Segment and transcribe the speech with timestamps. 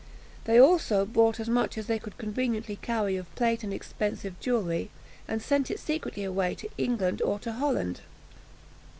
[0.45, 4.89] They also bought as much as they could conveniently carry of plate and expensive jewellery,
[5.27, 7.99] and sent it secretly away to England or to Holland.